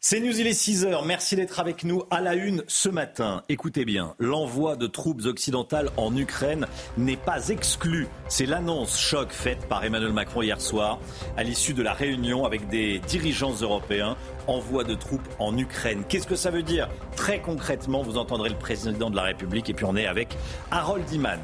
C'est 0.00 0.20
News, 0.20 0.38
il 0.38 0.46
est 0.46 0.52
6 0.52 0.84
heures. 0.84 1.04
Merci 1.04 1.34
d'être 1.34 1.58
avec 1.58 1.82
nous 1.82 2.04
à 2.12 2.20
la 2.20 2.34
une 2.34 2.62
ce 2.68 2.88
matin. 2.88 3.42
Écoutez 3.48 3.84
bien, 3.84 4.14
l'envoi 4.20 4.76
de 4.76 4.86
troupes 4.86 5.24
occidentales 5.24 5.90
en 5.96 6.16
Ukraine 6.16 6.68
n'est 6.96 7.16
pas 7.16 7.48
exclu. 7.48 8.06
C'est 8.28 8.46
l'annonce 8.46 8.96
choc 8.96 9.32
faite 9.32 9.66
par 9.68 9.84
Emmanuel 9.84 10.12
Macron 10.12 10.42
hier 10.42 10.60
soir 10.60 11.00
à 11.36 11.42
l'issue 11.42 11.74
de 11.74 11.82
la 11.82 11.94
réunion 11.94 12.44
avec 12.44 12.68
des 12.68 13.00
dirigeants 13.00 13.56
européens. 13.60 14.16
Envoi 14.46 14.84
de 14.84 14.94
troupes 14.94 15.28
en 15.40 15.58
Ukraine. 15.58 16.04
Qu'est-ce 16.08 16.28
que 16.28 16.36
ça 16.36 16.52
veut 16.52 16.62
dire? 16.62 16.88
Très 17.16 17.40
concrètement, 17.40 18.02
vous 18.02 18.18
entendrez 18.18 18.50
le 18.50 18.56
président 18.56 19.10
de 19.10 19.16
la 19.16 19.22
République 19.22 19.68
et 19.68 19.74
puis 19.74 19.84
on 19.84 19.96
est 19.96 20.06
avec 20.06 20.36
Harold 20.70 21.10
Iman. 21.10 21.40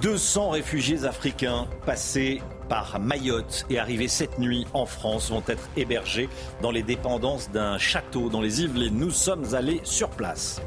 200 0.00 0.50
réfugiés 0.50 1.04
africains 1.04 1.66
passés 1.86 2.40
par 2.68 2.98
Mayotte 2.98 3.66
et 3.68 3.78
arrivés 3.78 4.08
cette 4.08 4.38
nuit 4.38 4.66
en 4.72 4.86
France 4.86 5.30
vont 5.30 5.42
être 5.46 5.68
hébergés 5.76 6.28
dans 6.62 6.70
les 6.70 6.82
dépendances 6.82 7.50
d'un 7.50 7.78
château 7.78 8.28
dans 8.28 8.40
les 8.40 8.62
Yvelines. 8.62 8.96
Nous 8.96 9.10
sommes 9.10 9.54
allés 9.54 9.80
sur 9.84 10.08
place. 10.08 10.60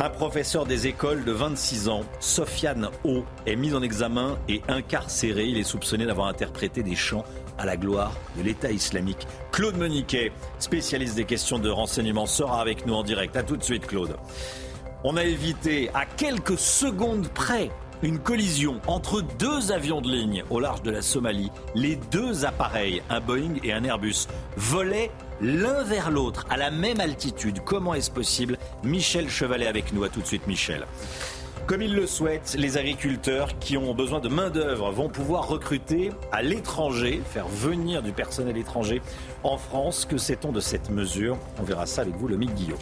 Un 0.00 0.10
professeur 0.10 0.64
des 0.64 0.86
écoles 0.86 1.24
de 1.24 1.32
26 1.32 1.88
ans, 1.88 2.02
Sofiane 2.20 2.88
O, 3.04 3.24
est 3.46 3.56
mis 3.56 3.74
en 3.74 3.82
examen 3.82 4.38
et 4.48 4.62
incarcéré. 4.68 5.46
Il 5.46 5.58
est 5.58 5.64
soupçonné 5.64 6.06
d'avoir 6.06 6.28
interprété 6.28 6.84
des 6.84 6.94
chants 6.94 7.24
à 7.58 7.66
la 7.66 7.76
gloire 7.76 8.12
de 8.36 8.42
l'État 8.42 8.70
islamique. 8.70 9.26
Claude 9.50 9.76
Moniquet, 9.76 10.30
spécialiste 10.60 11.16
des 11.16 11.24
questions 11.24 11.58
de 11.58 11.68
renseignement, 11.68 12.26
sera 12.26 12.60
avec 12.60 12.86
nous 12.86 12.94
en 12.94 13.02
direct. 13.02 13.36
A 13.36 13.42
tout 13.42 13.56
de 13.56 13.64
suite, 13.64 13.86
Claude. 13.88 14.14
On 15.02 15.16
a 15.16 15.24
évité 15.24 15.90
à 15.94 16.06
quelques 16.06 16.58
secondes 16.58 17.28
près 17.28 17.70
une 18.02 18.18
collision 18.18 18.80
entre 18.86 19.22
deux 19.38 19.72
avions 19.72 20.00
de 20.00 20.08
ligne 20.08 20.44
au 20.50 20.60
large 20.60 20.82
de 20.82 20.90
la 20.90 21.02
Somalie. 21.02 21.50
Les 21.74 21.96
deux 22.10 22.44
appareils, 22.44 23.02
un 23.10 23.20
Boeing 23.20 23.54
et 23.64 23.72
un 23.72 23.84
Airbus, 23.84 24.26
volaient 24.56 25.10
l'un 25.40 25.82
vers 25.82 26.10
l'autre 26.10 26.46
à 26.50 26.56
la 26.56 26.70
même 26.70 27.00
altitude. 27.00 27.60
Comment 27.64 27.94
est-ce 27.94 28.10
possible? 28.10 28.58
Michel 28.82 29.28
Chevalet 29.28 29.66
avec 29.66 29.92
nous. 29.92 30.04
À 30.04 30.08
tout 30.08 30.20
de 30.20 30.26
suite, 30.26 30.46
Michel. 30.46 30.86
Comme 31.66 31.82
il 31.82 31.94
le 31.94 32.06
souhaite, 32.06 32.56
les 32.58 32.78
agriculteurs 32.78 33.58
qui 33.58 33.76
ont 33.76 33.94
besoin 33.94 34.20
de 34.20 34.28
main-d'œuvre 34.28 34.90
vont 34.90 35.10
pouvoir 35.10 35.48
recruter 35.48 36.12
à 36.32 36.40
l'étranger, 36.40 37.20
faire 37.30 37.46
venir 37.46 38.02
du 38.02 38.12
personnel 38.12 38.56
étranger 38.56 39.02
en 39.42 39.58
France. 39.58 40.06
Que 40.08 40.16
sait-on 40.16 40.50
de 40.50 40.60
cette 40.60 40.88
mesure? 40.88 41.36
On 41.60 41.64
verra 41.64 41.84
ça 41.84 42.02
avec 42.02 42.16
vous, 42.16 42.26
le 42.26 42.36
Guillaume. 42.36 42.78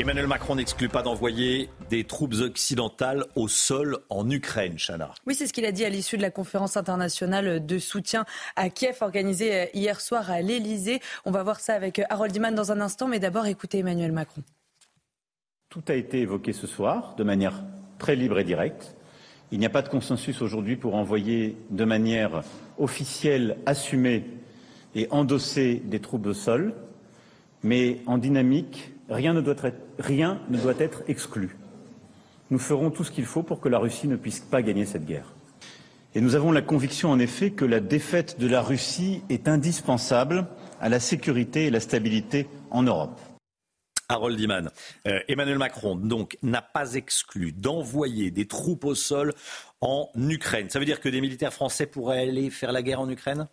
Emmanuel 0.00 0.28
Macron 0.28 0.54
n'exclut 0.54 0.88
pas 0.88 1.02
d'envoyer 1.02 1.70
des 1.90 2.04
troupes 2.04 2.34
occidentales 2.34 3.24
au 3.34 3.48
sol 3.48 3.98
en 4.10 4.30
Ukraine, 4.30 4.76
Chana. 4.78 5.10
Oui, 5.26 5.34
c'est 5.34 5.48
ce 5.48 5.52
qu'il 5.52 5.64
a 5.64 5.72
dit 5.72 5.84
à 5.84 5.88
l'issue 5.88 6.16
de 6.16 6.22
la 6.22 6.30
conférence 6.30 6.76
internationale 6.76 7.66
de 7.66 7.78
soutien 7.80 8.24
à 8.54 8.70
Kiev 8.70 8.98
organisée 9.00 9.52
euh, 9.52 9.66
hier 9.74 10.00
soir 10.00 10.30
à 10.30 10.40
l'Elysée. 10.40 11.00
On 11.24 11.32
va 11.32 11.42
voir 11.42 11.58
ça 11.58 11.74
avec 11.74 11.98
euh, 11.98 12.04
Harold 12.10 12.36
Iman 12.36 12.54
dans 12.54 12.70
un 12.70 12.80
instant, 12.80 13.08
mais 13.08 13.18
d'abord 13.18 13.46
écoutez 13.46 13.78
Emmanuel 13.78 14.12
Macron. 14.12 14.42
Tout 15.68 15.82
a 15.88 15.94
été 15.94 16.20
évoqué 16.20 16.52
ce 16.52 16.68
soir 16.68 17.16
de 17.16 17.24
manière 17.24 17.64
très 17.98 18.14
libre 18.14 18.38
et 18.38 18.44
directe. 18.44 18.94
Il 19.50 19.58
n'y 19.58 19.66
a 19.66 19.70
pas 19.70 19.82
de 19.82 19.88
consensus 19.88 20.40
aujourd'hui 20.42 20.76
pour 20.76 20.94
envoyer 20.94 21.56
de 21.70 21.84
manière 21.84 22.44
officielle, 22.78 23.58
assumée 23.66 24.26
et 24.94 25.08
endossée 25.10 25.82
des 25.84 25.98
troupes 25.98 26.26
au 26.26 26.34
sol, 26.34 26.72
mais 27.64 27.98
en 28.06 28.18
dynamique 28.18 28.92
Rien 29.08 29.32
ne 29.32 29.40
doit 29.40 29.54
être, 29.62 29.76
rien 29.98 30.40
ne 30.50 30.58
doit 30.58 30.78
être 30.78 31.02
exclu. 31.08 31.56
Nous 32.50 32.58
ferons 32.58 32.90
tout 32.90 33.04
ce 33.04 33.10
qu'il 33.10 33.26
faut 33.26 33.42
pour 33.42 33.60
que 33.60 33.68
la 33.68 33.78
Russie 33.78 34.08
ne 34.08 34.16
puisse 34.16 34.40
pas 34.40 34.62
gagner 34.62 34.86
cette 34.86 35.04
guerre. 35.04 35.32
Et 36.14 36.20
nous 36.20 36.34
avons 36.34 36.52
la 36.52 36.62
conviction, 36.62 37.10
en 37.10 37.18
effet, 37.18 37.50
que 37.50 37.64
la 37.64 37.80
défaite 37.80 38.40
de 38.40 38.46
la 38.46 38.62
Russie 38.62 39.22
est 39.28 39.48
indispensable 39.48 40.46
à 40.80 40.88
la 40.88 41.00
sécurité 41.00 41.66
et 41.66 41.70
la 41.70 41.80
stabilité 41.80 42.48
en 42.70 42.82
Europe. 42.82 43.20
Harold 44.08 44.40
Iman. 44.40 44.70
Euh, 45.06 45.20
Emmanuel 45.28 45.58
Macron, 45.58 45.94
donc, 45.94 46.38
n'a 46.42 46.62
pas 46.62 46.94
exclu 46.94 47.52
d'envoyer 47.52 48.30
des 48.30 48.46
troupes 48.46 48.86
au 48.86 48.94
sol 48.94 49.34
en 49.82 50.10
Ukraine. 50.16 50.70
Ça 50.70 50.78
veut 50.78 50.86
dire 50.86 51.00
que 51.00 51.10
des 51.10 51.20
militaires 51.20 51.52
français 51.52 51.86
pourraient 51.86 52.20
aller 52.20 52.48
faire 52.48 52.72
la 52.72 52.82
guerre 52.82 53.00
en 53.00 53.10
Ukraine? 53.10 53.48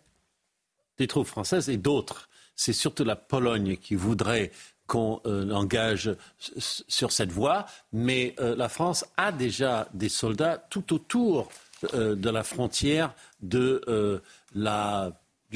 Des 0.96 1.06
troupes 1.06 1.26
françaises 1.26 1.68
et 1.68 1.76
d'autres. 1.76 2.30
C'est 2.56 2.72
surtout 2.72 3.04
la 3.04 3.16
Pologne 3.16 3.76
qui 3.76 3.94
voudrait 3.94 4.50
qu'on 4.86 5.20
euh, 5.26 5.50
engage 5.50 6.10
sur 6.38 7.12
cette 7.12 7.32
voie, 7.32 7.66
mais 7.92 8.34
euh, 8.40 8.54
la 8.56 8.68
France 8.68 9.04
a 9.16 9.32
déjà 9.32 9.88
des 9.94 10.08
soldats 10.08 10.64
tout 10.70 10.94
autour 10.94 11.48
euh, 11.94 12.14
de 12.14 12.30
la 12.30 12.42
frontière 12.42 13.14
du 13.42 13.80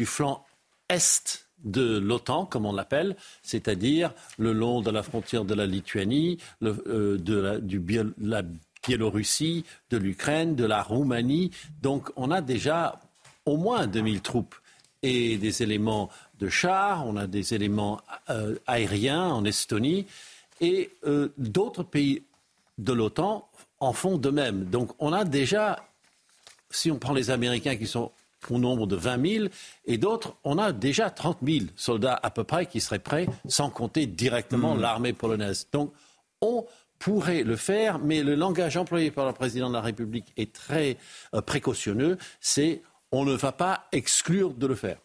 flanc 0.05 0.45
est 0.89 1.47
de 1.65 1.99
l'OTAN, 1.99 2.47
comme 2.47 2.67
on 2.67 2.73
l'appelle, 2.73 3.17
c'est-à-dire 3.43 4.13
le 4.39 4.53
long 4.53 4.81
de 4.81 4.91
la 4.91 5.03
frontière 5.03 5.45
de 5.45 5.55
la 5.55 5.67
Lituanie, 5.67 6.39
de, 6.61 8.15
la 8.19 8.43
Biélorussie, 8.83 9.65
de 9.91 9.99
l'Ukraine, 9.99 10.57
de 10.57 10.65
la 10.65 10.83
Roumanie. 10.83 11.51
Donc 11.83 12.11
on 12.17 12.31
a 12.31 12.41
déjà 12.41 12.99
au 13.45 13.57
moins 13.57 13.87
2000 13.87 14.23
troupes 14.23 14.55
et 15.03 15.37
des 15.39 15.63
éléments 15.63 16.11
de 16.39 16.49
chars, 16.49 17.07
on 17.07 17.17
a 17.17 17.27
des 17.27 17.55
éléments 17.55 18.01
euh, 18.29 18.57
aériens 18.67 19.29
en 19.29 19.45
Estonie, 19.45 20.07
et 20.61 20.91
euh, 21.07 21.29
d'autres 21.39 21.83
pays 21.83 22.23
de 22.79 22.93
l'OTAN 22.93 23.49
en 23.81 23.93
font 23.93 24.19
de 24.19 24.31
même. 24.31 24.65
Donc 24.65 24.91
on 24.99 25.13
a 25.13 25.25
déjà, 25.25 25.85
si 26.71 26.91
on 26.91 26.99
prend 26.99 27.15
les 27.15 27.31
Américains 27.31 27.77
qui 27.77 27.87
sont 27.87 28.11
au 28.49 28.59
nombre 28.59 28.87
de 28.87 28.97
20 28.97 29.29
000, 29.29 29.45
et 29.87 29.99
d'autres, 29.99 30.35
on 30.45 30.59
a 30.59 30.73
déjà 30.73 31.11
30 31.11 31.39
000 31.43 31.67
soldats 31.77 32.19
à 32.23 32.31
peu 32.31 32.45
près 32.45 32.67
qui 32.67 32.81
seraient 32.81 32.99
prêts, 32.99 33.27
sans 33.49 33.71
compter 33.71 34.07
directement 34.07 34.75
hmm. 34.75 34.81
l'armée 34.81 35.13
polonaise. 35.13 35.67
Donc 35.73 35.93
on 36.41 36.67
pourrait 36.99 37.43
le 37.43 37.57
faire, 37.57 37.99
mais 37.99 38.23
le 38.23 38.35
langage 38.35 38.77
employé 38.77 39.11
par 39.11 39.27
le 39.27 39.33
président 39.33 39.69
de 39.69 39.75
la 39.75 39.81
République 39.81 40.33
est 40.37 40.53
très 40.53 40.99
euh, 41.35 41.41
précautionneux, 41.41 42.19
c'est 42.41 42.83
on 43.13 43.25
ne 43.25 43.35
va 43.35 43.53
pas 43.53 43.89
exclure 43.93 44.55
de 44.55 44.67
le 44.67 44.75
faire. 44.75 44.99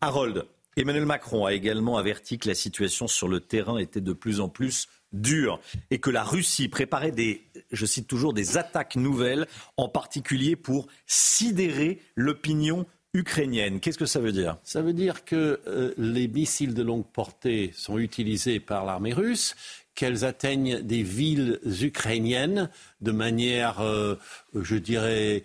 Harold, 0.00 0.46
Emmanuel 0.76 1.06
Macron 1.06 1.44
a 1.44 1.54
également 1.54 1.96
averti 1.96 2.38
que 2.38 2.48
la 2.48 2.54
situation 2.54 3.08
sur 3.08 3.28
le 3.28 3.40
terrain 3.40 3.78
était 3.78 4.00
de 4.00 4.12
plus 4.12 4.40
en 4.40 4.48
plus 4.48 4.88
dure 5.12 5.60
et 5.90 5.98
que 5.98 6.10
la 6.10 6.22
Russie 6.22 6.68
préparait 6.68 7.10
des, 7.10 7.42
je 7.72 7.86
cite 7.86 8.06
toujours, 8.06 8.32
des 8.32 8.56
attaques 8.56 8.96
nouvelles, 8.96 9.46
en 9.76 9.88
particulier 9.88 10.54
pour 10.54 10.86
sidérer 11.06 12.00
l'opinion 12.14 12.86
ukrainienne. 13.14 13.80
Qu'est-ce 13.80 13.98
que 13.98 14.06
ça 14.06 14.20
veut 14.20 14.32
dire? 14.32 14.58
Ça 14.62 14.82
veut 14.82 14.92
dire 14.92 15.24
que 15.24 15.60
euh, 15.66 15.94
les 15.96 16.28
missiles 16.28 16.74
de 16.74 16.82
longue 16.82 17.06
portée 17.06 17.72
sont 17.74 17.98
utilisés 17.98 18.60
par 18.60 18.84
l'armée 18.84 19.14
russe, 19.14 19.56
qu'elles 19.94 20.24
atteignent 20.24 20.80
des 20.80 21.02
villes 21.02 21.58
ukrainiennes 21.82 22.70
de 23.00 23.10
manière, 23.10 23.80
euh, 23.80 24.14
je 24.54 24.76
dirais, 24.76 25.42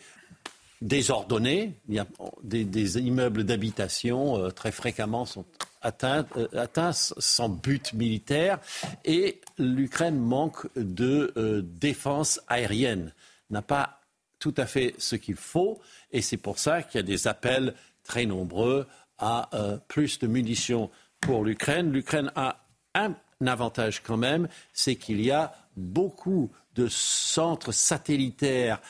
a 0.83 2.05
des, 2.43 2.99
immeubles 2.99 3.43
d'habitation 3.43 4.37
euh, 4.37 4.49
très 4.49 4.71
fréquemment 4.71 5.25
sont 5.25 5.45
atteints, 5.81 6.25
euh, 6.37 6.47
atteints 6.57 6.91
sans 6.93 7.49
but 7.49 7.93
militaire. 7.93 8.59
Et 9.05 9.41
l'Ukraine 9.57 10.19
manque 10.19 10.67
de 10.75 11.33
euh, 11.37 11.61
défense 11.63 12.41
aérienne, 12.47 13.13
n'a 13.49 13.61
pas 13.61 14.01
tout 14.39 14.53
à 14.57 14.65
fait 14.65 14.93
ce 14.97 15.15
qu'il 15.15 15.35
faut. 15.35 15.79
Et 16.11 16.21
c'est 16.21 16.37
pour 16.37 16.59
ça 16.59 16.83
qu'il 16.83 16.99
y 16.99 17.03
a 17.03 17.07
des 17.07 17.27
appels 17.27 17.73
très 18.03 18.25
nombreux 18.25 18.85
à 19.17 19.49
plus 19.87 20.19
de 20.19 20.27
munitions 20.27 20.89
pour 21.21 21.45
l'Ukraine. 21.45 21.93
L'Ukraine 21.93 22.29
a 22.35 22.65
un 22.93 23.15
avantage 23.47 24.03
quand 24.03 24.17
même, 24.17 24.49
c'est 24.73 24.95
qu'il 24.95 25.21
y 25.21 25.31
a 25.31 25.53
beaucoup 25.77 26.51
de 26.75 26.89
centres 26.89 27.71
satellitaires 27.71 28.81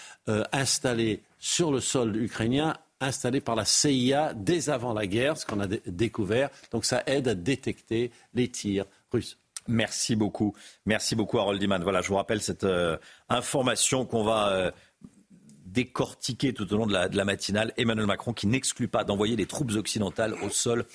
installés 0.51 1.21
sur 1.43 1.73
le 1.73 1.81
sol 1.81 2.15
ukrainien 2.15 2.73
installé 3.01 3.41
par 3.41 3.55
la 3.55 3.65
CIA 3.65 4.33
dès 4.33 4.69
avant 4.69 4.93
la 4.93 5.05
guerre, 5.05 5.35
ce 5.35 5.45
qu'on 5.45 5.59
a 5.59 5.67
découvert. 5.67 6.49
Donc 6.71 6.85
ça 6.85 7.03
aide 7.05 7.27
à 7.27 7.35
détecter 7.35 8.11
les 8.33 8.47
tirs 8.47 8.85
russes. 9.11 9.37
Merci 9.67 10.15
beaucoup. 10.15 10.55
Merci 10.85 11.15
beaucoup, 11.17 11.39
Harold 11.39 11.61
Iman. 11.61 11.83
Voilà, 11.83 12.01
je 12.01 12.07
vous 12.07 12.15
rappelle 12.15 12.41
cette 12.41 12.63
euh, 12.63 12.97
information 13.27 14.05
qu'on 14.05 14.23
va 14.23 14.51
euh, 14.51 14.71
décortiquer 15.73 16.53
tout 16.53 16.71
au 16.73 16.77
long 16.77 16.85
de 16.85 16.93
la, 16.93 17.25
matinale. 17.25 17.73
Emmanuel 17.77 18.05
Macron 18.05 18.33
qui 18.33 18.47
n'exclut 18.47 18.87
pas 18.87 19.03
d'envoyer 19.03 19.35
des 19.35 19.45
troupes 19.45 19.71
occidentales 19.71 20.35
au 20.43 20.49
sol 20.49 20.85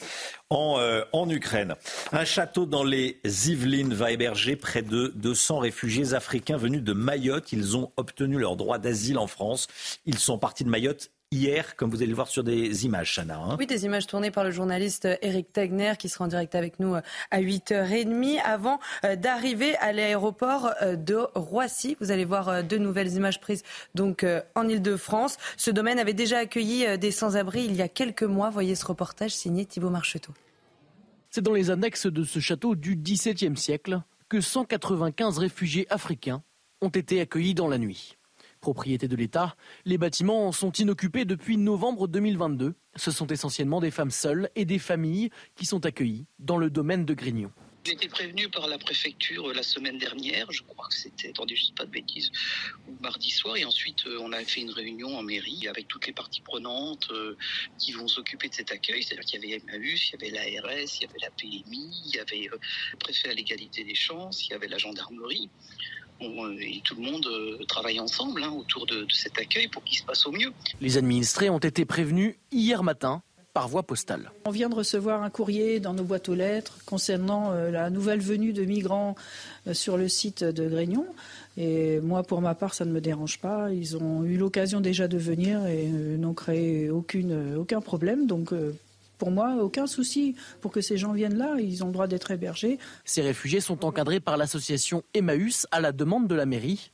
en, 0.51 0.77
euh, 0.79 1.03
en 1.13 1.29
Ukraine. 1.29 1.75
Un 2.13 2.25
château 2.25 2.65
dans 2.65 2.85
les 2.85 3.21
Yvelines 3.25 3.93
va 3.93 4.13
héberger 4.13 4.57
près 4.57 4.83
de 4.83 5.13
200 5.17 5.59
réfugiés 5.59 6.15
africains 6.15 6.57
venus 6.57 6.83
de 6.83 6.93
Mayotte. 6.93 7.53
Ils 7.53 7.77
ont 7.77 7.93
obtenu 7.97 8.39
leur 8.39 8.57
droit 8.57 8.79
d'asile 8.79 9.19
en 9.19 9.27
France. 9.27 9.67
Ils 10.07 10.19
sont 10.19 10.39
partis 10.39 10.65
de 10.65 10.71
Mayotte 10.71 11.11
hier, 11.31 11.77
comme 11.77 11.91
vous 11.91 11.99
allez 11.99 12.07
le 12.07 12.15
voir 12.15 12.29
sur 12.29 12.43
des 12.43 12.85
images, 12.85 13.15
Chana. 13.15 13.39
Hein. 13.39 13.57
oui, 13.59 13.67
des 13.67 13.85
images 13.85 14.07
tournées 14.07 14.31
par 14.31 14.45
le 14.45 14.51
journaliste 14.51 15.09
Eric 15.23 15.53
Tegner 15.53 15.93
qui 15.99 16.09
sera 16.09 16.25
en 16.25 16.29
direct 16.29 16.55
avec 16.55 16.81
nous 16.81 16.95
euh, 16.95 17.01
à 17.31 17.41
8h30 17.41 18.41
avant 18.43 18.81
euh, 19.05 19.17
d'arriver 19.17 19.77
à 19.77 19.93
l'aéroport 19.93 20.71
euh, 20.83 20.97
de 20.97 21.19
Roissy. 21.35 21.97
Vous 22.01 22.11
allez 22.11 22.25
voir 22.25 22.63
deux 22.65 22.79
nouvelles 22.79 23.15
images 23.15 23.41
prises 23.41 23.63
donc 23.95 24.25
en 24.55 24.69
Ile-de-France. 24.69 25.37
Ce 25.57 25.71
domaine 25.71 25.99
avait 25.99 26.15
déjà 26.15 26.39
accueilli 26.39 26.99
des 26.99 27.11
sans-abri 27.11 27.65
il 27.65 27.77
y 27.77 27.83
a 27.83 27.89
quelques 27.89 28.23
mois. 28.23 28.51
Voyez 28.51 28.75
ce 28.75 28.87
reportage 28.87 29.31
signé 29.31 29.65
Thibault 29.65 29.91
Marcheteau. 29.91 30.33
C'est 31.31 31.43
dans 31.43 31.53
les 31.53 31.71
annexes 31.71 32.07
de 32.07 32.25
ce 32.25 32.39
château 32.39 32.75
du 32.75 32.97
XVIIe 32.97 33.57
siècle 33.57 34.01
que 34.29 34.41
195 34.41 35.39
réfugiés 35.39 35.87
africains 35.91 36.43
ont 36.81 36.89
été 36.89 37.21
accueillis 37.21 37.55
dans 37.55 37.69
la 37.69 37.79
nuit. 37.79 38.18
Propriété 38.61 39.07
de 39.07 39.17
l'État, 39.17 39.57
les 39.85 39.99
bâtiments 39.99 40.51
sont 40.53 40.73
inoccupés 40.73 41.25
depuis 41.25 41.57
novembre 41.57 42.09
2022. 42.09 42.75
Ce 42.97 43.11
sont 43.11 43.29
essentiellement 43.29 43.81
des 43.81 43.93
femmes 43.93 44.11
seules 44.11 44.51
et 44.57 44.65
des 44.65 44.79
familles 44.79 45.31
qui 45.55 45.65
sont 45.65 45.87
accueillies 45.87 46.27
dans 46.39 46.57
le 46.57 46.69
domaine 46.69 47.05
de 47.05 47.15
Grignon. 47.15 47.53
J'ai 47.85 47.95
été 47.95 48.09
prévenu 48.09 48.51
par 48.51 48.67
la 48.67 48.77
préfecture 48.77 49.55
la 49.55 49.63
semaine 49.63 49.97
dernière, 49.97 50.51
je 50.53 50.63
crois 50.63 50.87
que 50.89 50.95
c'était, 50.95 51.31
attendez, 51.31 51.57
je 51.57 51.71
ne 51.71 51.75
pas 51.75 51.87
de 51.87 51.91
bêtises, 51.91 52.31
mardi 53.01 53.31
soir, 53.31 53.57
et 53.57 53.65
ensuite 53.65 54.07
euh, 54.07 54.19
on 54.21 54.33
a 54.33 54.45
fait 54.45 54.61
une 54.61 54.73
réunion 54.73 55.17
en 55.17 55.23
mairie 55.23 55.69
avec 55.69 55.89
toutes 55.89 56.07
les 56.07 56.13
parties 56.13 56.43
prenantes 56.43 57.09
euh, 57.13 57.35
qui 57.79 57.93
vont 57.93 58.07
s'occuper 58.07 58.49
de 58.51 58.55
cet 58.55 58.73
accueil, 58.73 59.03
c'est-à-dire 59.03 59.25
qu'il 59.25 59.43
y 59.43 59.55
avait 59.55 59.63
Emmaüs, 59.67 60.11
il 60.11 60.13
y 60.13 60.27
avait 60.27 60.61
l'ARS, 60.61 60.99
il 61.01 61.03
y 61.03 61.07
avait 61.07 61.19
la 61.23 61.31
PMI, 61.31 62.03
il 62.05 62.15
y 62.15 62.19
avait 62.19 62.49
euh, 62.53 62.59
le 62.93 62.99
préfet 62.99 63.31
à 63.31 63.33
l'égalité 63.33 63.85
des 63.85 63.95
chances, 63.95 64.47
il 64.47 64.51
y 64.51 64.55
avait 64.55 64.69
la 64.69 64.79
gendarmerie. 64.79 65.49
Et 66.21 66.81
tout 66.85 66.95
le 66.97 67.03
monde 67.03 67.27
travaille 67.69 68.01
ensemble 68.01 68.43
hein, 68.43 68.51
autour 68.51 68.87
de 68.87 69.07
cet 69.13 69.39
accueil 69.39 69.69
pour 69.69 69.83
qu'il 69.85 69.99
se 69.99 70.05
passe 70.05 70.27
au 70.27 70.33
mieux. 70.33 70.53
Les 70.81 70.99
administrés 70.99 71.51
ont 71.51 71.59
été 71.59 71.85
prévenus 71.85 72.35
hier 72.51 72.83
matin 72.83 73.23
voie 73.67 73.83
postale. 73.83 74.31
On 74.45 74.51
vient 74.51 74.69
de 74.69 74.75
recevoir 74.75 75.23
un 75.23 75.31
courrier 75.31 75.81
dans 75.81 75.95
nos 75.95 76.05
boîtes 76.05 76.29
aux 76.29 76.35
lettres 76.35 76.79
concernant 76.87 77.53
euh, 77.53 77.71
la 77.71 77.91
nouvelle 77.91 78.21
venue 78.21 78.53
de 78.53 78.65
migrants 78.65 79.17
euh, 79.67 79.75
sur 79.75 79.97
le 79.97 80.09
site 80.09 80.45
de 80.45 80.69
Grignon. 80.69 81.07
Et 81.57 81.99
moi, 82.01 82.23
pour 82.23 82.41
ma 82.41 82.55
part, 82.55 82.75
ça 82.75 82.85
ne 82.85 82.93
me 82.93 83.01
dérange 83.01 83.39
pas. 83.39 83.73
Ils 83.73 83.97
ont 83.97 84.23
eu 84.23 84.37
l'occasion 84.37 84.81
déjà 84.81 85.09
de 85.09 85.19
venir 85.19 85.67
et 85.67 85.89
euh, 85.93 86.17
n'ont 86.17 86.35
créé 86.35 86.91
aucune, 86.91 87.57
aucun 87.57 87.81
problème. 87.81 88.27
Donc, 88.27 88.53
pour 89.19 89.31
moi, 89.31 89.57
aucun 89.61 89.87
souci 89.87 90.37
pour 90.61 90.71
que 90.71 90.81
ces 90.81 90.97
gens 90.97 91.13
viennent 91.13 91.37
là. 91.37 91.57
Ils 91.59 91.83
ont 91.85 91.89
le 91.89 91.93
droit 91.93 92.07
d'être 92.07 92.31
hébergés. 92.31 92.79
Ces 93.05 93.23
réfugiés 93.23 93.61
sont 93.61 93.85
encadrés 93.85 94.21
par 94.21 94.37
l'association 94.37 95.03
Emmaüs 95.13 95.67
à 95.71 95.81
la 95.81 95.93
demande 95.93 96.29
de 96.29 96.35
la 96.35 96.47
mairie. 96.47 96.93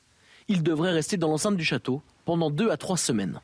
Ils 0.48 0.62
devraient 0.62 0.92
rester 0.92 1.16
dans 1.16 1.28
l'enceinte 1.28 1.56
du 1.56 1.64
château 1.64 2.02
pendant 2.24 2.50
deux 2.50 2.70
à 2.70 2.76
trois 2.76 2.96
semaines. 2.96 3.40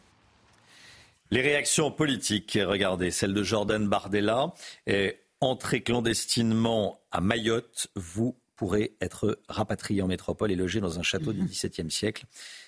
Les 1.31 1.43
réactions 1.43 1.93
politiques, 1.93 2.59
regardez, 2.61 3.11
celle 3.11 3.35
de 3.35 3.43
Jordan 3.43 3.87
Bardella, 3.87 4.53
est 4.87 5.21
entrée 5.41 5.83
clandestinement 5.83 7.01
à 7.13 7.21
Mayotte, 7.21 7.89
vous 7.95 8.37
pourrez 8.57 8.97
être 9.01 9.39
rapatrié 9.49 10.03
en 10.03 10.07
métropole 10.07 10.53
et 10.53 10.57
logé 10.57 10.81
dans 10.81 10.99
un 10.99 11.03
château 11.03 11.33
du 11.33 11.45
XVIIe 11.45 11.91
siècle. 11.91 12.25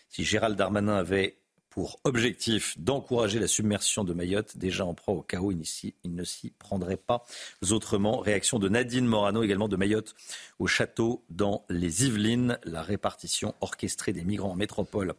Si 0.09 0.25
Gérald 0.25 0.57
Darmanin 0.57 0.97
avait 0.97 1.42
pour 1.73 2.01
objectif 2.05 2.79
d'encourager 2.79 3.39
la 3.39 3.47
submersion 3.47 4.05
de 4.05 4.13
Mayotte, 4.13 4.59
déjà 4.59 4.85
en 4.85 4.93
proie 4.93 5.15
au 5.15 5.23
chaos, 5.23 5.53
il 5.53 6.15
ne 6.15 6.23
s'y 6.23 6.51
prendrait 6.59 6.99
pas 6.99 7.25
autrement. 7.71 8.19
Réaction 8.19 8.59
de 8.59 8.69
Nadine 8.69 9.07
Morano, 9.07 9.43
également 9.43 9.69
de 9.69 9.77
Mayotte, 9.77 10.15
au 10.59 10.67
château 10.67 11.25
dans 11.31 11.65
les 11.71 12.05
Yvelines. 12.05 12.59
La 12.65 12.83
répartition 12.83 13.55
orchestrée 13.63 14.13
des 14.13 14.23
migrants 14.23 14.51
en 14.51 14.55
métropole 14.55 15.15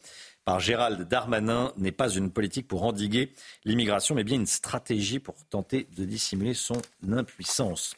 par 0.46 0.60
Gérald 0.60 1.08
Darmanin 1.08 1.74
n'est 1.78 1.92
pas 1.92 2.10
une 2.10 2.30
politique 2.30 2.68
pour 2.68 2.84
endiguer 2.84 3.34
l'immigration, 3.66 4.14
mais 4.14 4.24
bien 4.24 4.36
une 4.36 4.46
stratégie 4.46 5.18
pour 5.18 5.34
tenter 5.50 5.88
de 5.98 6.06
dissimuler 6.06 6.54
son 6.54 6.80
impuissance. 7.12 7.96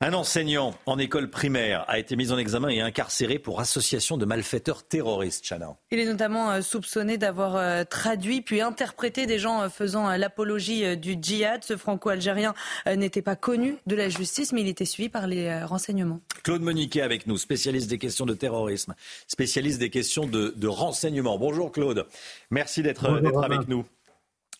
Un 0.00 0.12
enseignant 0.12 0.74
en 0.86 0.96
école 0.96 1.28
primaire 1.28 1.84
a 1.88 1.98
été 1.98 2.14
mis 2.14 2.30
en 2.30 2.38
examen 2.38 2.68
et 2.68 2.80
incarcéré 2.80 3.40
pour 3.40 3.58
association 3.58 4.16
de 4.16 4.24
malfaiteurs 4.24 4.86
terroristes. 4.86 5.44
Chana. 5.44 5.76
Il 5.90 5.98
est 5.98 6.04
notamment 6.04 6.52
euh, 6.52 6.62
soupçonné 6.62 7.18
d'avoir 7.18 7.56
euh, 7.56 7.82
traduit 7.82 8.40
puis 8.40 8.60
interprété 8.60 9.26
des 9.26 9.40
gens 9.40 9.60
euh, 9.60 9.68
faisant 9.68 10.08
l'apologie 10.16 10.96
du 10.96 11.16
djihad. 11.20 11.64
Ce 11.64 11.76
franco-algérien 11.76 12.54
n'était 12.86 13.22
pas 13.22 13.34
connu 13.34 13.78
de 13.88 13.96
la 13.96 14.08
justice, 14.08 14.52
mais 14.52 14.60
il 14.60 14.68
était 14.68 14.84
suivi 14.84 15.08
par 15.08 15.26
les 15.26 15.64
renseignements. 15.64 16.20
Claude 16.44 16.62
Moniquet 16.62 17.00
avec 17.00 17.26
nous, 17.26 17.36
spécialiste 17.36 17.90
des 17.90 17.98
questions 17.98 18.24
de 18.24 18.34
terrorisme, 18.34 18.94
spécialiste 19.26 19.80
des 19.80 19.90
questions 19.90 20.26
de, 20.26 20.54
de 20.56 20.68
renseignement. 20.68 21.38
Bonjour 21.38 21.72
Claude, 21.72 22.06
merci 22.52 22.84
d'être 22.84 23.04
avec 23.42 23.66
nous. 23.66 23.84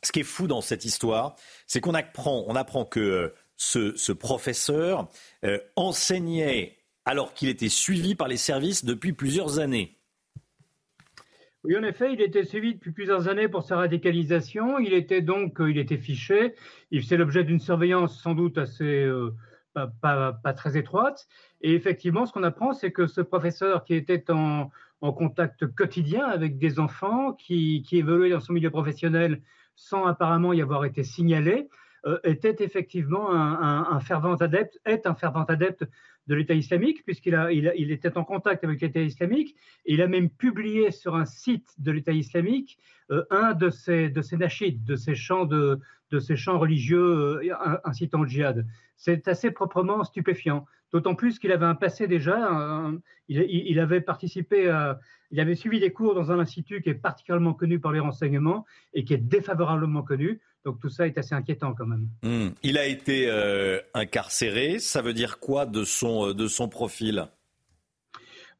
Ce 0.02 0.10
qui 0.10 0.20
est 0.20 0.24
fou 0.24 0.48
dans 0.48 0.60
cette 0.60 0.84
histoire, 0.84 1.36
c'est 1.68 1.80
qu'on 1.80 1.94
apprend, 1.94 2.44
on 2.48 2.56
apprend 2.56 2.84
que 2.84 3.32
ce, 3.58 4.12
professeur 4.12 5.08
euh, 5.44 5.58
enseignait 5.76 6.76
alors 7.04 7.34
qu'il 7.34 7.48
était 7.48 7.68
suivi 7.68 8.14
par 8.14 8.28
les 8.28 8.36
services 8.36 8.84
depuis 8.84 9.12
plusieurs 9.12 9.58
années. 9.58 9.96
Oui, 11.64 11.76
en 11.76 11.82
effet, 11.82 12.12
il 12.12 12.20
était 12.20 12.44
suivi 12.44 12.74
depuis 12.74 12.92
plusieurs 12.92 13.28
années 13.28 13.48
pour 13.48 13.64
sa 13.64 13.76
radicalisation. 13.76 14.78
Il 14.78 14.94
était 14.94 15.22
donc, 15.22 15.60
euh, 15.60 15.70
il 15.70 15.78
était 15.78 15.98
fiché. 15.98 16.54
Il 16.90 17.02
faisait 17.02 17.16
l'objet 17.16 17.44
d'une 17.44 17.58
surveillance 17.58 18.22
sans 18.22 18.34
doute 18.34 18.58
assez 18.58 18.84
euh, 18.84 19.34
pas, 20.00 20.32
très 20.56 20.78
étroite. 20.78 21.26
Et 21.60 21.74
effectivement, 21.74 22.26
ce 22.26 22.32
qu'on 22.32 22.44
apprend, 22.44 22.72
c'est 22.72 22.92
que 22.92 23.06
ce 23.06 23.20
professeur 23.20 23.84
qui 23.84 23.94
était 23.94 24.30
en, 24.30 24.70
contact 25.00 25.66
quotidien 25.74 26.26
avec 26.26 26.58
des 26.58 26.78
enfants, 26.78 27.32
qui, 27.32 27.82
qui 27.82 27.98
évoluait 27.98 28.30
dans 28.30 28.40
son 28.40 28.52
milieu 28.52 28.70
professionnel 28.70 29.42
sans 29.74 30.06
apparemment 30.06 30.52
y 30.52 30.60
avoir 30.60 30.84
été 30.84 31.04
signalé, 31.04 31.68
était 32.24 32.56
effectivement 32.64 33.30
un, 33.32 34.00
fervent 34.00 34.36
adepte, 34.36 34.78
est 34.84 35.06
un 35.06 35.14
fervent 35.14 35.44
adepte 35.44 35.84
de 36.28 36.34
l'État 36.34 36.54
islamique, 36.54 37.04
puisqu'il 37.04 37.34
a, 37.34 37.50
il, 37.50 37.90
était 37.90 38.16
en 38.18 38.24
contact 38.24 38.62
avec 38.62 38.80
l'État 38.82 39.00
islamique, 39.00 39.56
il 39.86 40.02
a 40.02 40.06
même 40.06 40.28
publié 40.28 40.90
sur 40.90 41.16
un 41.16 41.24
site 41.24 41.68
de 41.78 41.90
l'État 41.90 42.12
islamique 42.12 42.78
euh, 43.10 43.24
un 43.30 43.54
de 43.54 43.70
ses, 43.70 44.10
de 44.10 44.20
de 44.20 44.96
ses 44.96 45.14
chants, 45.14 45.46
de, 45.46 45.80
de 46.10 46.20
chants 46.36 46.58
religieux 46.58 47.40
euh, 47.42 47.78
incitant 47.84 48.20
au 48.20 48.26
djihad. 48.26 48.66
C'est 48.96 49.26
assez 49.26 49.50
proprement 49.50 50.04
stupéfiant, 50.04 50.66
d'autant 50.92 51.14
plus 51.14 51.38
qu'il 51.38 51.52
avait 51.52 51.66
un 51.66 51.74
passé 51.74 52.06
déjà, 52.06 52.90
il, 53.28 53.40
il, 53.42 53.78
avait 53.80 54.00
participé 54.00 54.68
à, 54.68 54.98
il 55.30 55.40
avait 55.40 55.54
suivi 55.54 55.80
des 55.80 55.92
cours 55.92 56.14
dans 56.14 56.32
un 56.32 56.38
institut 56.38 56.80
qui 56.80 56.88
est 56.88 56.94
particulièrement 56.94 57.52
connu 57.52 57.80
par 57.80 57.92
les 57.92 58.00
renseignements 58.00 58.64
et 58.94 59.04
qui 59.04 59.14
est 59.14 59.18
défavorablement 59.18 60.02
connu. 60.02 60.40
Donc 60.64 60.80
tout 60.80 60.88
ça 60.88 61.06
est 61.06 61.18
assez 61.18 61.34
inquiétant 61.34 61.74
quand 61.74 61.86
même. 61.86 62.08
Hmm. 62.22 62.50
Il 62.62 62.78
a 62.78 62.86
été 62.86 63.30
euh, 63.30 63.78
incarcéré. 63.94 64.78
Ça 64.78 65.02
veut 65.02 65.12
dire 65.12 65.38
quoi 65.38 65.66
de 65.66 65.84
son, 65.84 66.28
euh, 66.28 66.34
de 66.34 66.46
son 66.46 66.68
profil? 66.68 67.26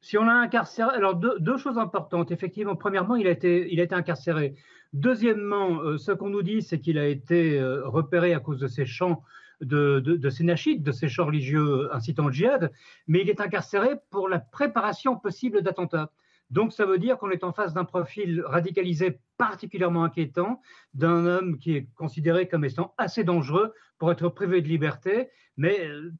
Si 0.00 0.16
on 0.16 0.24
l'a 0.24 0.34
incarcéré, 0.34 0.90
alors 0.94 1.16
deux, 1.16 1.56
choses 1.56 1.78
importantes. 1.78 2.30
Effectivement, 2.30 2.76
premièrement, 2.76 3.16
il 3.16 3.26
a 3.26 3.30
été, 3.30 3.72
il 3.72 3.80
a 3.80 3.82
été 3.82 3.94
incarcéré. 3.94 4.54
Deuxièmement, 4.92 5.80
euh, 5.80 5.98
ce 5.98 6.12
qu'on 6.12 6.30
nous 6.30 6.42
dit, 6.42 6.62
c'est 6.62 6.78
qu'il 6.78 6.98
a 6.98 7.06
été 7.06 7.60
repéré 7.84 8.32
à 8.32 8.40
cause 8.40 8.60
de 8.60 8.68
ses 8.68 8.86
chants 8.86 9.22
de, 9.60 10.00
de, 10.00 10.16
de, 10.16 10.30
ses 10.30 10.44
nachides, 10.44 10.82
de 10.82 10.92
ses 10.92 11.08
chants 11.08 11.26
religieux 11.26 11.88
incitant 11.94 12.26
au 12.26 12.30
djihad, 12.30 12.72
mais 13.06 13.20
il 13.20 13.30
est 13.30 13.40
incarcéré 13.40 13.96
pour 14.10 14.28
la 14.28 14.38
préparation 14.38 15.16
possible 15.16 15.62
d'attentats. 15.62 16.10
Donc 16.50 16.72
ça 16.72 16.86
veut 16.86 16.98
dire 16.98 17.18
qu'on 17.18 17.30
est 17.30 17.44
en 17.44 17.52
face 17.52 17.74
d'un 17.74 17.84
profil 17.84 18.42
radicalisé 18.46 19.20
particulièrement 19.36 20.04
inquiétant, 20.04 20.60
d'un 20.94 21.26
homme 21.26 21.58
qui 21.58 21.76
est 21.76 21.88
considéré 21.94 22.48
comme 22.48 22.64
étant 22.64 22.94
assez 22.96 23.22
dangereux 23.22 23.74
pour 23.98 24.10
être 24.10 24.28
privé 24.28 24.62
de 24.62 24.68
liberté, 24.68 25.28
mais 25.56 25.86
euh, 25.86 26.10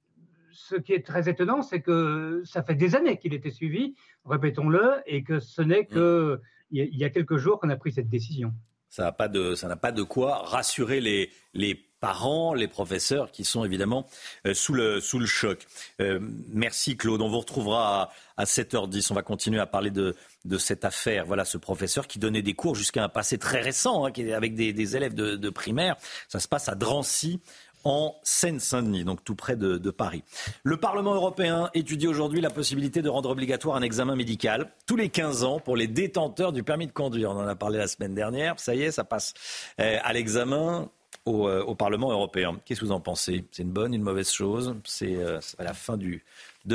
ce 0.52 0.76
qui 0.76 0.92
est 0.92 1.06
très 1.06 1.28
étonnant, 1.28 1.62
c'est 1.62 1.80
que 1.80 2.42
ça 2.44 2.62
fait 2.62 2.74
des 2.74 2.94
années 2.94 3.18
qu'il 3.18 3.32
était 3.32 3.50
suivi, 3.50 3.94
répétons-le, 4.24 4.96
et 5.06 5.22
que 5.22 5.40
ce 5.40 5.62
n'est 5.62 5.86
qu'il 5.86 6.38
y 6.70 7.04
a 7.04 7.10
quelques 7.10 7.36
jours 7.36 7.60
qu'on 7.60 7.70
a 7.70 7.76
pris 7.76 7.92
cette 7.92 8.08
décision. 8.08 8.52
Ça 8.88 9.04
n'a 9.04 9.12
pas 9.12 9.28
de, 9.28 9.54
ça 9.54 9.68
n'a 9.68 9.76
pas 9.76 9.92
de 9.92 10.02
quoi 10.02 10.38
rassurer 10.38 11.00
les, 11.00 11.30
les 11.54 11.88
parents, 12.00 12.54
les 12.54 12.68
professeurs 12.68 13.30
qui 13.30 13.44
sont 13.44 13.64
évidemment 13.64 14.06
euh, 14.46 14.54
sous, 14.54 14.72
le, 14.72 15.00
sous 15.00 15.18
le 15.18 15.26
choc. 15.26 15.66
Euh, 16.00 16.18
merci 16.52 16.96
Claude. 16.96 17.20
On 17.20 17.28
vous 17.28 17.40
retrouvera 17.40 18.10
à, 18.36 18.44
7h10. 18.44 19.08
On 19.10 19.14
va 19.14 19.22
continuer 19.22 19.60
à 19.60 19.66
parler 19.66 19.90
de, 19.90 20.14
de, 20.44 20.58
cette 20.58 20.84
affaire. 20.84 21.26
Voilà 21.26 21.44
ce 21.44 21.58
professeur 21.58 22.06
qui 22.06 22.18
donnait 22.18 22.42
des 22.42 22.54
cours 22.54 22.74
jusqu'à 22.74 23.04
un 23.04 23.08
passé 23.08 23.38
très 23.38 23.60
récent 23.60 24.04
hein, 24.04 24.12
avec 24.34 24.54
des, 24.54 24.72
des 24.72 24.96
élèves 24.96 25.14
de, 25.14 25.36
de, 25.36 25.50
primaire. 25.50 25.96
Ça 26.28 26.40
se 26.40 26.48
passe 26.48 26.68
à 26.68 26.74
Drancy 26.74 27.40
en 27.84 28.16
Seine-Saint-Denis, 28.22 29.04
donc 29.04 29.24
tout 29.24 29.34
près 29.34 29.56
de, 29.56 29.78
de, 29.78 29.90
Paris. 29.90 30.22
Le 30.62 30.76
Parlement 30.76 31.14
européen 31.14 31.70
étudie 31.74 32.06
aujourd'hui 32.06 32.40
la 32.40 32.50
possibilité 32.50 33.02
de 33.02 33.08
rendre 33.08 33.30
obligatoire 33.30 33.76
un 33.76 33.82
examen 33.82 34.16
médical 34.16 34.72
tous 34.86 34.96
les 34.96 35.08
15 35.08 35.44
ans 35.44 35.60
pour 35.60 35.76
les 35.76 35.86
détenteurs 35.86 36.52
du 36.52 36.62
permis 36.62 36.86
de 36.86 36.92
conduire. 36.92 37.30
On 37.30 37.36
en 37.38 37.46
a 37.46 37.54
parlé 37.54 37.78
la 37.78 37.88
semaine 37.88 38.14
dernière. 38.14 38.58
Ça 38.58 38.74
y 38.74 38.82
est, 38.82 38.90
ça 38.90 39.04
passe 39.04 39.34
euh, 39.80 39.98
à 40.02 40.12
l'examen. 40.12 40.90
Euh, 41.28 41.62
au, 41.62 41.75
Parlement 41.75 42.11
européen. 42.11 42.58
Qu'est-ce 42.64 42.80
que 42.80 42.87
vous 42.87 42.92
en 42.92 43.00
pensez? 43.00 43.44
C'est 43.52 43.62
une 43.62 43.70
bonne, 43.70 43.94
une 43.94 44.02
mauvaise 44.02 44.30
chose? 44.30 44.75
C'est 44.85 45.16
euh, 45.16 45.40
à 45.58 45.64
la 45.64 45.75
fin 45.75 45.97
du, 45.97 46.25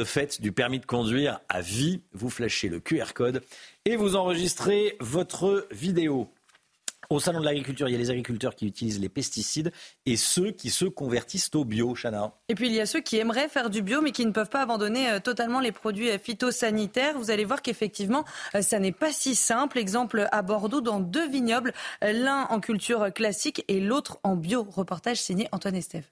fait 0.06 0.42
du 0.42 0.52
permis 0.52 0.80
de 0.80 0.86
conduire 0.86 1.40
à 1.50 1.62
vie. 1.62 2.02
Vous 2.14 2.30
flashez 2.30 2.70
le 2.70 2.80
QR 2.80 3.14
code 3.14 3.42
et 3.86 3.96
vous 3.96 4.16
enregistrez 4.16 4.96
votre 5.00 5.68
vidéo. 5.72 6.30
Au 7.10 7.20
Salon 7.20 7.40
de 7.40 7.46
l'agriculture, 7.46 7.88
il 7.90 7.92
y 7.92 7.96
a 7.96 7.98
les 7.98 8.10
agriculteurs 8.10 8.56
qui 8.56 8.66
utilisent 8.66 9.00
les 9.00 9.10
pesticides 9.10 9.72
et 10.06 10.16
ceux 10.16 10.52
qui 10.52 10.70
se 10.70 10.86
convertissent 10.86 11.50
au 11.54 11.66
bio, 11.66 11.94
Chana. 11.94 12.34
Et 12.50 12.56
puis 12.56 12.68
il 12.68 12.74
y 12.74 12.80
a 12.80 12.86
ceux 12.86 13.02
qui 13.02 13.18
aimeraient 13.18 13.50
faire 13.50 13.70
du 13.70 13.82
bio 13.82 14.02
mais 14.02 14.12
qui 14.12 14.26
ne 14.26 14.32
peuvent 14.32 14.50
pas 14.50 14.62
abandonner 14.62 15.10
euh, 15.10 15.20
totalement 15.20 15.60
les 15.60 15.72
produits 15.72 16.10
euh, 16.10 16.18
phytosanitaires. 16.18 17.18
Vous 17.18 17.32
allez 17.32 17.46
voir 17.46 17.62
qu'effectivement, 17.62 18.24
euh, 18.56 18.62
ça 18.62 18.80
n'est 18.80 18.92
pas 18.92 19.12
si 19.12 19.36
simple. 19.36 19.78
Exemple 19.78 20.28
à 20.32 20.42
Bordeaux, 20.42 20.82
dans 20.82 21.00
deux 21.00 21.28
vignobles, 21.28 21.74
l'un 22.02 22.48
en 22.50 22.60
culture 22.60 23.12
classique 23.14 23.64
et 23.68 23.80
l'autre 23.80 24.20
en 24.24 24.36
bio. 24.36 24.68
Reportage 24.70 25.22
signé 25.22 25.48
Antoine 25.52 25.76
Estève. 25.76 26.06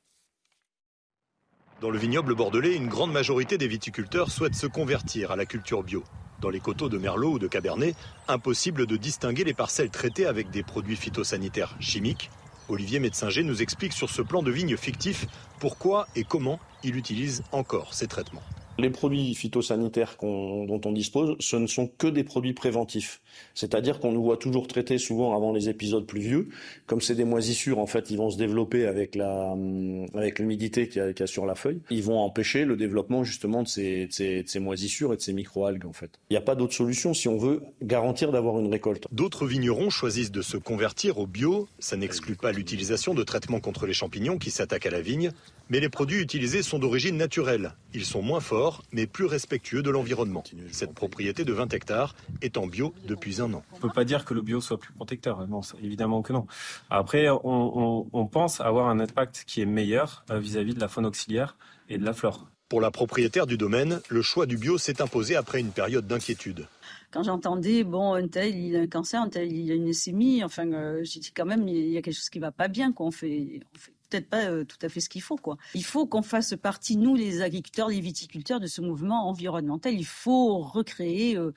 Dans 1.81 1.89
le 1.89 1.97
vignoble 1.97 2.35
bordelais, 2.35 2.75
une 2.75 2.87
grande 2.87 3.11
majorité 3.11 3.57
des 3.57 3.67
viticulteurs 3.67 4.29
souhaitent 4.29 4.55
se 4.55 4.67
convertir 4.67 5.31
à 5.31 5.35
la 5.35 5.45
culture 5.45 5.81
bio. 5.83 6.03
Dans 6.41 6.49
les 6.49 6.59
coteaux 6.59 6.89
de 6.89 6.97
Merlot 6.97 7.33
ou 7.33 7.39
de 7.39 7.47
Cabernet, 7.47 7.95
impossible 8.27 8.87
de 8.87 8.97
distinguer 8.97 9.43
les 9.43 9.53
parcelles 9.53 9.91
traitées 9.91 10.25
avec 10.25 10.49
des 10.49 10.63
produits 10.63 10.95
phytosanitaires 10.95 11.75
chimiques. 11.79 12.31
Olivier 12.67 12.99
Médecinger 12.99 13.43
nous 13.43 13.61
explique 13.61 13.93
sur 13.93 14.09
ce 14.09 14.23
plan 14.23 14.41
de 14.41 14.49
vigne 14.49 14.75
fictif 14.75 15.27
pourquoi 15.59 16.07
et 16.15 16.23
comment 16.23 16.59
il 16.83 16.95
utilise 16.95 17.43
encore 17.51 17.93
ces 17.93 18.07
traitements. 18.07 18.41
Les 18.81 18.89
produits 18.89 19.35
phytosanitaires 19.35 20.17
dont 20.21 20.81
on 20.83 20.91
dispose, 20.91 21.35
ce 21.39 21.55
ne 21.55 21.67
sont 21.67 21.85
que 21.85 22.07
des 22.07 22.23
produits 22.23 22.53
préventifs. 22.53 23.21
C'est-à-dire 23.53 23.99
qu'on 23.99 24.11
nous 24.11 24.23
voit 24.23 24.37
toujours 24.37 24.65
traiter 24.65 24.97
souvent 24.97 25.35
avant 25.35 25.53
les 25.53 25.69
épisodes 25.69 26.07
pluvieux. 26.07 26.49
Comme 26.87 26.99
c'est 26.99 27.13
des 27.13 27.23
moisissures, 27.23 27.77
en 27.77 27.85
fait, 27.85 28.09
ils 28.09 28.17
vont 28.17 28.31
se 28.31 28.39
développer 28.39 28.87
avec 28.87 29.13
la, 29.13 29.51
hum, 29.51 30.07
avec 30.15 30.39
l'humidité 30.39 30.89
qu'il 30.89 31.13
y, 31.15 31.21
a 31.21 31.27
sur 31.27 31.45
la 31.45 31.53
feuille. 31.53 31.79
Ils 31.91 32.01
vont 32.01 32.17
empêcher 32.17 32.65
le 32.65 32.75
développement 32.75 33.23
justement 33.23 33.61
de 33.61 33.67
ces, 33.67 34.07
de 34.07 34.47
ces 34.47 34.59
moisissures 34.59 35.13
et 35.13 35.17
de 35.17 35.21
ces 35.21 35.33
microalgues, 35.33 35.85
en 35.85 35.93
fait. 35.93 36.09
Il 36.31 36.33
n'y 36.33 36.37
a 36.37 36.41
pas 36.41 36.55
d'autre 36.55 36.73
solution 36.73 37.13
si 37.13 37.27
on 37.27 37.37
veut 37.37 37.61
garantir 37.83 38.31
d'avoir 38.31 38.57
une 38.57 38.71
récolte. 38.71 39.05
D'autres 39.11 39.45
vignerons 39.45 39.91
choisissent 39.91 40.31
de 40.31 40.41
se 40.41 40.57
convertir 40.57 41.19
au 41.19 41.27
bio. 41.27 41.67
Ça 41.77 41.97
n'exclut 41.97 42.35
pas 42.35 42.51
l'utilisation 42.51 43.13
de 43.13 43.21
traitements 43.21 43.59
contre 43.59 43.85
les 43.85 43.93
champignons 43.93 44.39
qui 44.39 44.49
s'attaquent 44.49 44.87
à 44.87 44.91
la 44.91 45.01
vigne. 45.01 45.31
Mais 45.71 45.79
les 45.79 45.87
produits 45.87 46.19
utilisés 46.19 46.63
sont 46.63 46.79
d'origine 46.79 47.15
naturelle. 47.15 47.71
Ils 47.93 48.03
sont 48.03 48.21
moins 48.21 48.41
forts, 48.41 48.83
mais 48.91 49.07
plus 49.07 49.23
respectueux 49.23 49.81
de 49.81 49.89
l'environnement. 49.89 50.43
Cette 50.69 50.93
propriété 50.93 51.45
de 51.45 51.53
20 51.53 51.73
hectares 51.73 52.13
est 52.41 52.57
en 52.57 52.67
bio 52.67 52.93
depuis 53.07 53.41
un 53.41 53.53
an. 53.53 53.63
On 53.71 53.77
ne 53.77 53.81
peut 53.81 53.89
pas 53.89 54.03
dire 54.03 54.25
que 54.25 54.33
le 54.33 54.41
bio 54.41 54.59
soit 54.59 54.77
plus 54.77 54.91
protecteur. 54.91 55.47
Non, 55.47 55.61
évidemment 55.81 56.23
que 56.23 56.33
non. 56.33 56.45
Après, 56.89 57.27
on, 57.29 58.27
pense 58.29 58.59
avoir 58.59 58.89
un 58.89 58.99
impact 58.99 59.45
qui 59.47 59.61
est 59.61 59.65
meilleur 59.65 60.25
euh, 60.29 60.39
vis-à-vis 60.39 60.73
de 60.73 60.81
la 60.81 60.89
faune 60.89 61.05
auxiliaire 61.05 61.55
et 61.87 61.97
de 61.97 62.03
la 62.03 62.11
flore. 62.11 62.47
Pour 62.67 62.81
la 62.81 62.91
propriétaire 62.91 63.47
du 63.47 63.57
domaine, 63.57 64.01
le 64.09 64.21
choix 64.21 64.45
du 64.45 64.57
bio 64.57 64.77
s'est 64.77 65.01
imposé 65.01 65.37
après 65.37 65.61
une 65.61 65.71
période 65.71 66.05
d'inquiétude 66.05 66.67
quand 67.13 67.23
j'entendais, 67.23 67.83
bon, 67.83 68.13
un 68.13 68.29
tel, 68.29 68.55
il 68.55 68.73
a 68.77 68.79
un 68.79 68.87
cancer, 68.87 69.21
un 69.21 69.27
tel, 69.27 69.51
il 69.51 69.69
a 69.69 69.75
une 69.75 69.85
leucémie, 69.85 70.45
enfin, 70.45 70.71
euh, 70.71 71.01
j'ai 71.03 71.19
dit 71.19 71.33
quand 71.35 71.43
même, 71.43 71.67
il 71.67 71.89
y 71.89 71.97
a 71.97 72.01
quelque 72.01 72.15
chose 72.15 72.29
qui 72.29 72.39
va 72.39 72.53
pas 72.53 72.69
bien, 72.69 72.93
qu'on 72.93 73.11
fait, 73.11 73.59
on 73.75 73.77
fait 73.77 73.91
peut-être 74.11 74.29
pas 74.29 74.45
euh, 74.45 74.63
tout 74.63 74.77
à 74.81 74.89
fait 74.89 74.99
ce 74.99 75.09
qu'il 75.09 75.21
faut. 75.21 75.39
Il 75.73 75.83
faut 75.83 76.05
qu'on 76.05 76.21
fasse 76.21 76.53
partie, 76.61 76.97
nous, 76.97 77.15
les 77.15 77.41
agriculteurs, 77.41 77.87
les 77.87 78.01
viticulteurs, 78.01 78.59
de 78.59 78.67
ce 78.67 78.81
mouvement 78.81 79.27
environnemental. 79.27 79.93
Il 79.93 80.05
faut 80.05 80.59
recréer 80.59 81.37
euh, 81.37 81.53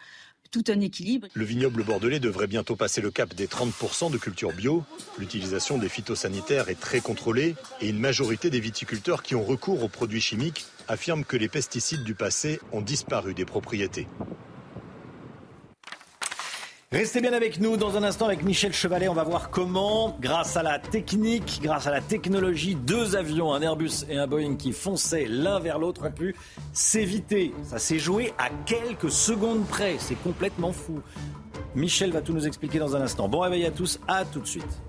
tout 0.51 0.65
un 0.69 0.81
équilibre. 0.81 1.27
Le 1.35 1.45
vignoble 1.45 1.83
bordelais 1.83 2.21
devrait 2.21 2.47
bientôt 2.47 2.77
passer 2.77 3.01
le 3.01 3.11
cap 3.11 3.35
des 3.35 3.49
30% 3.49 4.11
de 4.13 4.19
culture 4.19 4.53
bio. 4.53 4.85
L'utilisation 5.19 5.79
des 5.79 5.89
phytosanitaires 5.89 6.69
est 6.69 6.79
très 6.81 7.01
contrôlée 7.01 7.57
et 7.81 7.89
une 7.89 7.99
majorité 7.99 8.51
des 8.51 8.61
viticulteurs 8.61 9.23
qui 9.23 9.35
ont 9.35 9.45
recours 9.45 9.83
aux 9.83 9.89
produits 9.89 10.21
chimiques 10.21 10.65
affirment 10.87 11.25
que 11.25 11.37
les 11.37 11.49
pesticides 11.49 12.05
du 12.05 12.15
passé 12.15 12.61
ont 12.73 12.83
disparu 12.83 13.35
des 13.35 13.45
propriétés. 13.45 14.07
Restez 16.95 17.21
bien 17.21 17.33
avec 17.33 17.59
nous 17.59 17.77
dans 17.77 17.97
un 17.97 18.05
instant 18.05 18.27
avec 18.27 18.45
Michel 18.45 18.73
Chevalet. 18.73 19.09
On 19.09 19.15
va 19.15 19.25
voir 19.25 19.51
comment, 19.51 20.17
grâce 20.21 20.57
à 20.57 20.63
la 20.63 20.79
technique, 20.79 21.59
grâce 21.61 21.89
à 21.89 21.91
la 21.91 22.01
technologie, 22.01 22.77
deux 22.77 23.17
avions, 23.17 23.53
un 23.53 23.61
Airbus 23.63 24.05
et 24.09 24.17
un 24.17 24.29
Boeing 24.29 24.55
qui 24.55 24.71
fonçaient 24.71 25.27
l'un 25.29 25.59
vers 25.59 25.81
l'autre 25.81 26.07
ont 26.07 26.13
pu 26.13 26.37
s'éviter. 26.73 27.53
Ça 27.65 27.81
s'est 27.81 27.99
joué 27.99 28.33
à 28.39 28.49
quelques 28.65 29.11
secondes 29.11 29.67
près. 29.67 29.97
C'est 29.99 30.15
complètement 30.15 30.71
fou. 30.71 31.01
Michel 31.75 32.13
va 32.13 32.21
tout 32.21 32.33
nous 32.33 32.47
expliquer 32.47 32.79
dans 32.79 32.95
un 32.95 33.01
instant. 33.01 33.29
Bon 33.29 33.41
réveil 33.41 33.67
à 33.67 33.73
tous. 33.73 33.99
À 34.07 34.25
tout 34.25 34.39
de 34.39 34.47
suite. 34.47 34.81